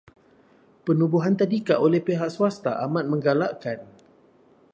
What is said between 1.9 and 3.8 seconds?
pihak swasta amat menggalakkan.